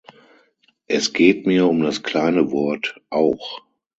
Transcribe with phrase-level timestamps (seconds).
[0.87, 3.59] Es geht mir um das kleine Wort "auch".